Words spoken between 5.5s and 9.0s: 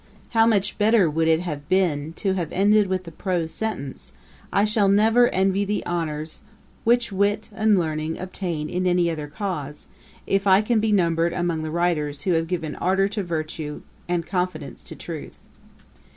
the honours which wit and learning obtain in